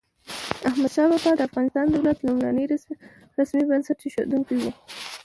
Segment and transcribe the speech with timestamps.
[0.67, 2.63] احمد شاه بابا د افغان دولت لومړنی
[3.39, 4.63] رسمي بنسټ اېښودونکی و.